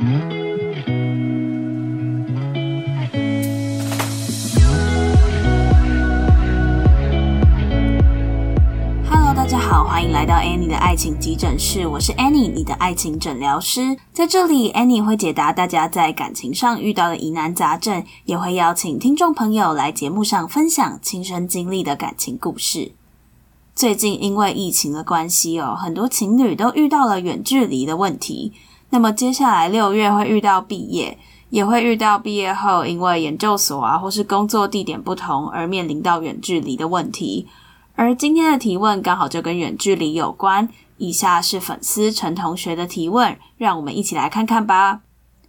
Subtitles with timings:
[0.00, 0.16] Hello，
[9.36, 13.98] 大家好欢迎来到 Annie 的爱情急诊室，我是 Annie，你的爱情诊疗师。
[14.10, 22.92] 在这里，Annie 会解答大家在感情上遇到的疑难杂症，也会邀请听众朋友来节目上分享亲身经历的感情故事。
[23.74, 28.54] 最近因为疫情的关系哦，很多情侣都遇到了远距离的问题。
[28.90, 31.16] 那么接下来六月会遇到毕业，
[31.48, 37.46] 也会遇到毕业后因为研究所啊或是工作地点不同而面临到远距离的问题。
[37.94, 40.68] 而今天的提问刚好就跟远距离有关。
[41.02, 45.00] 以下是粉丝陈同学的提问，让我们一起来看看吧。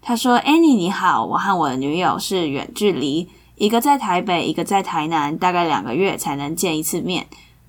[0.00, 7.26] 他说：“Annie 你好，我和我的女友是远距离，一个在台北，一个在台南，大概两个月才能见一次面。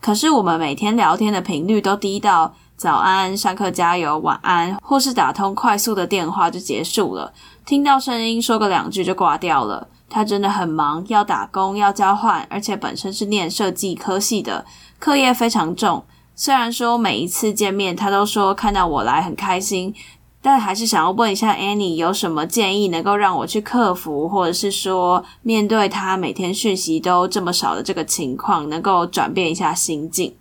[0.00, 7.32] 可是我们每天聊天的频率都低到早安、上课加油、晚安，或是打通快速的电话就结束了，
[7.66, 14.64] 听到声音说个两句就挂掉了。”他真的很忙，要打工，要交换，而且本身是念设计科系的，
[15.00, 16.04] 课业非常重。
[16.36, 19.92] 虽然说每一次见面，他都说看到我来很开心，
[20.40, 30.36] 但还是想要问一下 Annie 有什么建议能够让我去克服，或者是说面对他每天讯息都这么少的这个情况，能够转变一下心境。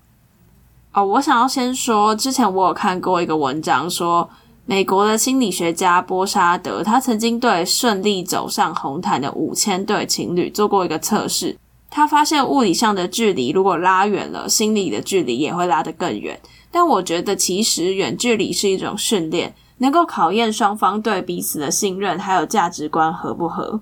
[0.97, 4.27] 哦，我想要先说，之前我有看过一个文章说。
[4.69, 11.55] 美国的心理学家波沙德，他曾经对顺利走上红毯的五千对情侣做过一个测试。
[11.89, 16.37] 他发现物理上的距离如果拉远了，心理的距离也会拉得更远。
[16.69, 23.79] 但我觉得，其实远距离是一种训练，能够考验双方对彼此的信任，还有价值观合不合。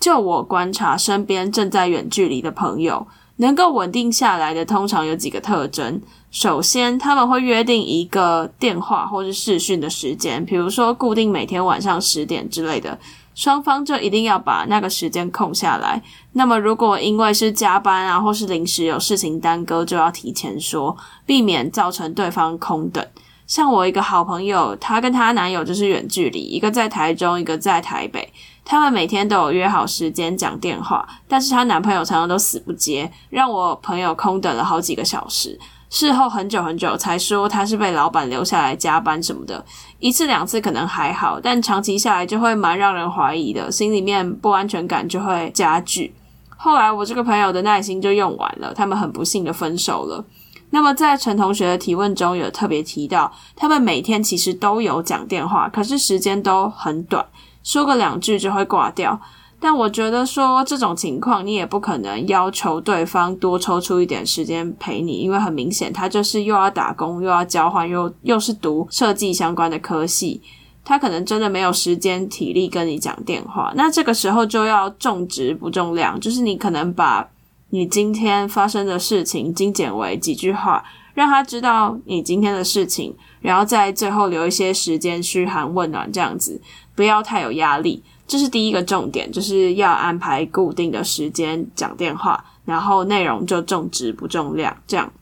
[0.00, 3.06] 就我观察，身边正在远距离的朋友。
[3.40, 6.00] 能够稳定下来的，通常有几个特征。
[6.30, 12.98] 首先，他们会约定一个电话或是视讯的时间，比如说固定每天晚上十点之类的，
[13.34, 16.02] 双方就一定要把那个时间空下来。
[16.34, 20.94] 那么，如果因为是加班啊，或是临时有事情耽搁，就要提前说，
[21.24, 23.04] 避免造成对方空等。
[23.46, 28.30] 像我一个好朋友，她跟她男友就是远距离，一个在台中，一个在台北。
[28.70, 35.58] 他们每天都有约好时间讲电话，但是她男朋友常常都死不接，让我朋友空等了好几个小时。
[35.88, 39.64] 事后很久很久才说他是被老板留下来加班什么的，
[39.98, 46.14] 一次两次可能还好，但长期下来就会蛮让人怀疑的，心里面不安全感就会加剧。
[46.56, 50.24] 后来我这个朋友的耐心就用完了，他们很不幸的分手了。
[50.70, 57.26] 那么在陈同学的提问中有特别提到，他们每天其实都有讲电话，可是时间都很短。
[57.62, 59.20] 说个两句就会挂掉，
[59.60, 70.40] 但我觉得说这种情况，你也不可能要求对方多抽出一点时间陪你，因为很明显他就是又要打工，又要交换，又又是读设计相关的科系，
[70.82, 73.72] 他可能真的没有时间体力跟你讲电话。
[73.76, 77.28] 那这个时候就要重质不重量，就是你可能把
[77.68, 80.82] 你今天发生的事情精简为几句话，
[81.20, 86.58] 让他知道你今天的事情，然后在最后留一些时间嘘寒问暖这样子。
[86.96, 95.12] 不要太有压力，这是第一个重点，就是要安排固定的时间讲电话，然后内容就重质不重量，这样。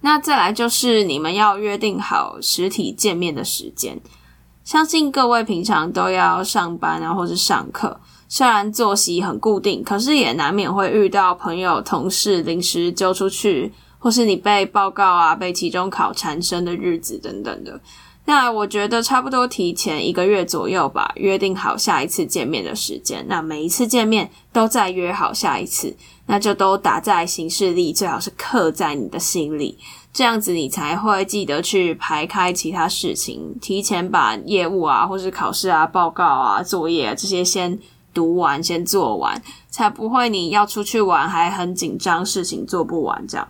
[0.00, 4.00] 那再来就是你们要约定好实体见面的时间。
[4.64, 17.80] 相信各位平常都要上班啊，或是上课，虽然作息很固定，可是也难免会遇到朋友、同事临时揪出去，或是你被报告啊、被期中考缠身的日子等等的。
[18.24, 23.24] 那我觉得差不多提前一个月左右吧，约定好下一次见面的时间。
[23.26, 29.78] 那每一次见面都再约好下一次，那就都打在行事历，最好是刻在你的心里，
[30.12, 37.78] 这样子你才会记得去排开其他事情，提前把业务啊，或是考试啊、报告啊、作业啊这些先
[38.12, 43.48] 读完、先做完，才不会你要出去玩还很紧张，事情做不完这样。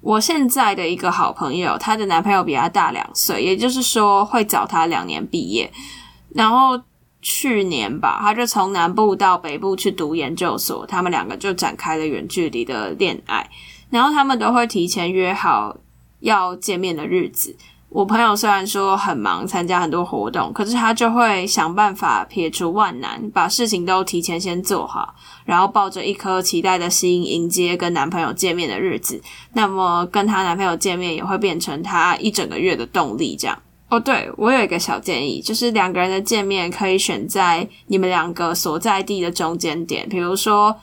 [0.00, 5.70] 我现在的一个好朋友，她的男朋友比她大两岁，也就是说会早她两年毕业。
[6.34, 6.80] 然后
[7.20, 13.50] 去年吧，她就从南部到北部去读研究所，他们两个就展开了远距离的恋爱。
[13.90, 15.76] 然后他们都会提前约好
[16.20, 17.56] 要见面的日子。
[17.90, 25.12] 我朋友虽然说很忙，参加很多活动，可是他就会想办法撇除万难，把事情都提前先做好，
[25.44, 29.20] 然后抱着一颗期待的心迎接跟男朋友见面的日子。
[29.54, 33.34] 那么跟她男朋友见面也会变成她一整个月的动力。
[33.36, 33.58] 这样
[33.88, 40.74] 哦，对我有一个小建议，就是两个人的见面可以选在你们两个所在地的中间点，比如说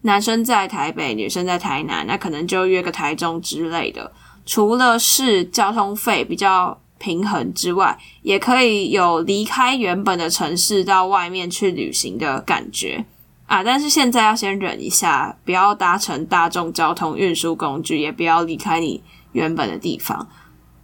[0.00, 4.10] 男生在台北，女生在台南，那可能就约个台中之类的。
[4.46, 13.04] 除了是交通费比较平衡之外，也可以有离开原本的城市到外面去旅行的感觉
[13.46, 13.62] 啊。
[13.62, 19.02] 但是现在要先忍一下，不要搭乘大众交通运输工具，也不要离开你
[19.32, 20.26] 原本的地方。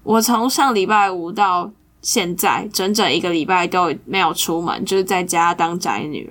[0.02, 1.70] 我从上礼拜五到
[2.02, 6.30] 现在，整整一个礼拜都没有出门，就是在家当宅女。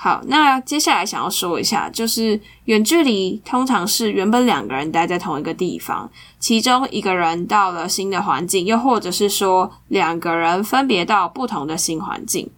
[0.00, 6.08] 好，那接下来想要说一下，就是远距离通常是原本两个人待在同一个地方，
[6.38, 12.48] 其中一个人到了新的环境，又或者是说两个人分别到不同的新环境。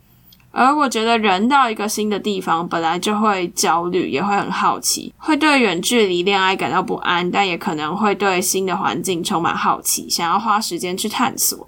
[0.52, 11.66] 而我觉得人到一个新的地方，本来就会焦虑，也会很好奇，会对远距离恋爱感到不安，但也可能会对新的环境充满好奇，想要花时间去探索。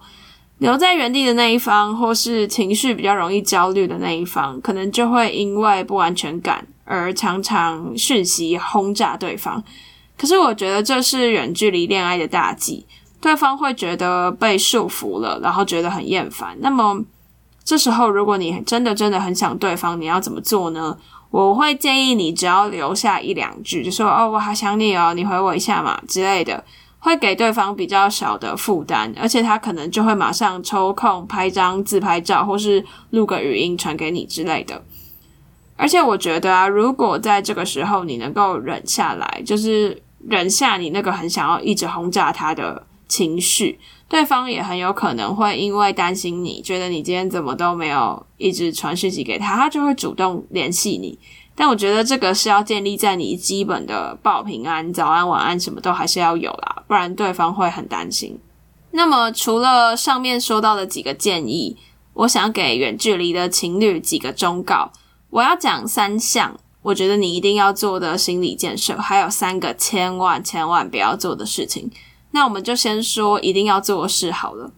[0.62, 9.60] 留在原地的那一方，或是情绪比较容易焦虑的那一方，可能就会因为不安全感而常常讯息轰炸对方。
[10.16, 12.86] 可是我觉得这是远距离恋爱的大忌，
[13.20, 16.56] 对方会觉得被束缚了，然后觉得很厌烦。
[16.60, 17.04] 那么
[17.64, 20.96] 这时候，如果你真的真的很想对方，你要怎么做呢？
[21.32, 26.62] 我会建议你只要留下一两句，就说“哦，我好想你哦，你回我一下嘛”之类的。
[27.04, 34.80] 会给对方比较小的负担，而且他可能就会马上抽空拍张自拍照，或是录个语音传给你之类的。
[35.76, 51.18] 而且我觉得啊，如果在这个时候你能够忍下来，就是忍下你那个很想要一直轰炸他的情绪，对方也很有可能会因为担心你，觉得你今天怎么都没有一直传讯息给他，他就会主动联系你。
[51.54, 58.38] 但我觉得这个是要建立在你基本的报平安、早安、晚安什么都还是要有啦，不然对方会很担心。
[58.92, 61.76] 那么除了上面说到的几个建议，
[62.14, 64.92] 我想给远距离的情侣几个忠告。
[65.30, 71.90] 我要讲三项，我觉得你一定要做的心理建设，还有三个千万千万不要做的事情。
[72.32, 74.70] 那我们就先说一定要做的事好了。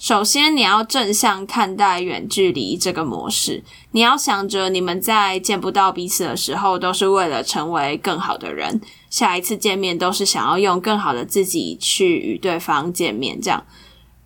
[0.00, 3.62] 首先，你要正向看待远距离这个模式。
[3.90, 8.80] 你要想着，你们在见不到彼此的时候，都是为了成为更好的人。
[9.10, 13.38] 下一次见面，都是想要用更好的自己去与对方见面。
[13.38, 13.62] 这样，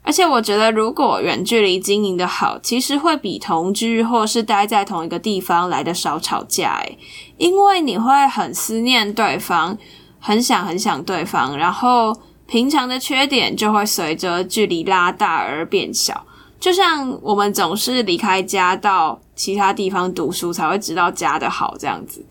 [0.05, 6.77] 而且我觉得，如果远距离经营的好，其实会比同居或是待在同一个地方来的少吵架。
[6.85, 6.97] 诶，
[7.37, 9.77] 因为你会很思念对方，
[10.21, 12.17] 很想很想对方，然后。
[12.47, 16.27] 平常的缺点就会随着距离拉大而变小，
[16.61, 22.25] 就像我们总是离开家到其他地方读书才会知道家的好这样子。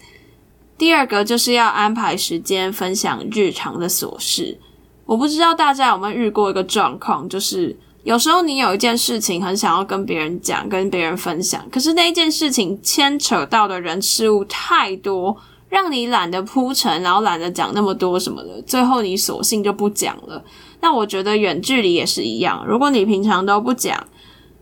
[0.77, 4.59] 第二个就是要安排时间分享日常的琐事。
[5.05, 15.35] 我不知道大家有没有遇过一个状况，就是有时候你有一件事情很想要跟别人讲、跟别人分享，可是那件事情牵扯到的人事物太多。
[15.73, 20.45] 让你懒得铺陈，然后懒得讲那么多什么的，最后你索性就不讲了。
[20.81, 24.05] 那我觉得远距离也是一样，如果你平常都不讲，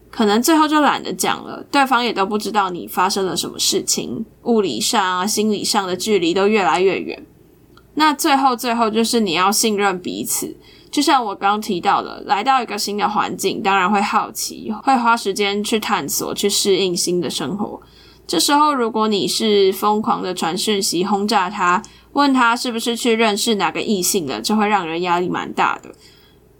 [0.10, 7.26] 可能最后就懒得讲了，对方也都不知道你发生了什么事情，物理上啊、心理上的距离都越来越远。
[7.96, 10.56] 那最后最后就是你要信任彼此，
[10.90, 17.82] 就像我刚提到的，来到一个新的环境，当然会好奇，会花时间去探索，去适应新的生活。
[18.28, 21.82] 这时候，如果你是疯狂的传讯息轰炸他，
[22.14, 25.94] 问他是不是去认识哪个异性了，就会让人压力蛮大的。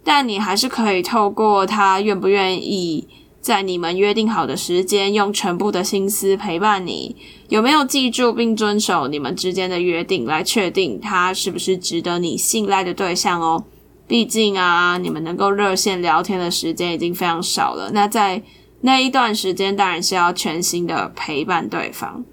[0.04, 3.06] 但你还是可以透过他愿不愿意
[3.40, 7.16] 在你们约定好的时间，用全部的心思陪伴你，
[7.48, 13.64] 有没有记住并遵守你们之间的约定，来确定他是不是值得你信赖的对象哦。
[14.06, 17.90] 毕竟啊，你们能够热线聊天的时间已经非常少了。
[17.92, 18.42] 那在
[18.82, 22.24] 那一段时间当然是要全心的陪伴对方。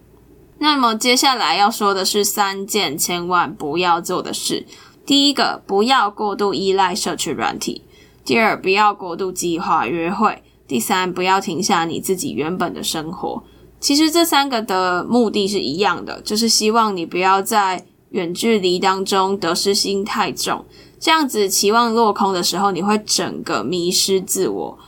[0.58, 4.66] 那么接下来要说的是三件千万不要做的事：
[5.06, 7.84] 第一个，不要过度依赖社区软体；
[8.26, 13.42] 第二，不要过度计划约会；第三，不要停下你自己原本的生活。
[13.80, 20.66] 其实这三个的目的是一样的，就是希望你不要在远距离当中得失心太重，
[21.00, 24.80] 这样子期望落空的时候，你会整个迷失自我。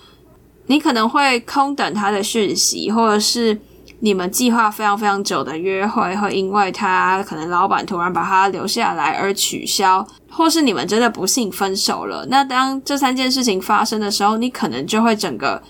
[0.71, 3.59] 你可能会空等他的讯息，或者是
[3.99, 12.25] 你们计划非常非常久的约会，会因为他可能老板突然把他留下来而取消，或是你们真的不幸分手了。
[12.27, 15.61] 那当这三件事情发生的时候，你可能就会整个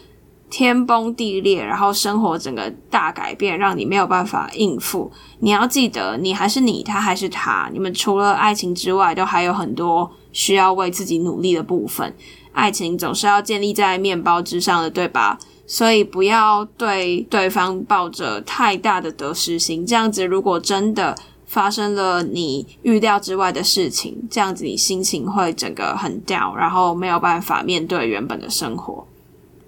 [0.52, 5.12] 天崩地裂，然后生活整个大改变，让你没有办法应付。
[5.40, 12.16] 你要记得，你还是你，他还是他，你们除了爱情之外，都还有很多需要为自己努力的部分。
[12.54, 15.38] 爱情总是要建立在面包之上的，对吧？
[15.66, 19.86] 所以不要对对方抱着太大的得失心。
[19.86, 21.16] 这样子，如果真的
[21.46, 29.06] 发生了你预料之外的事情，这样子你心情会整个很掉然后没有办法面对原本的生活。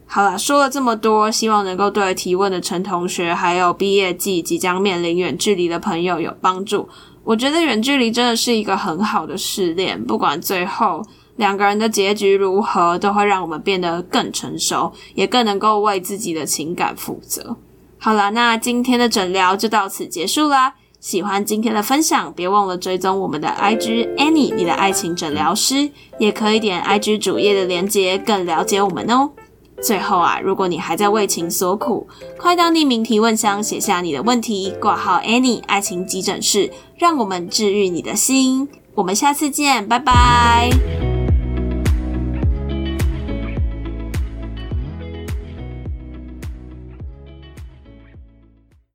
[0.05, 6.87] 好了，说了这么多，希望能够对提问的陈同学，还有毕业季即将面临远距离的朋友有帮助。
[7.23, 11.01] 我觉得远距离真的是一个很好的试炼，不管最后
[11.35, 17.55] 两个人的结局如何，都会让我们变得更成熟，也更能够为自己的情感负责。
[17.97, 20.75] 好了，那今天的诊疗就到此结束啦。
[20.99, 29.29] 喜欢今天的分享，别忘了追踪我们的 IG Annie，你的爱情诊疗师，也可以点 IG 主页的链接，更了解我们哦。
[29.81, 38.69] 最后啊，如果你还在为情所苦，快到匿名提问箱写下你的问题，挂号 Annie 爱情急诊室，让我们治愈你的心。
[38.95, 41.02] 我们下次见，拜拜。